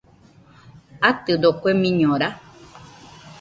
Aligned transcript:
¿Atɨdo 1.09 1.49
kue 1.59 1.71
miñora? 1.81 2.29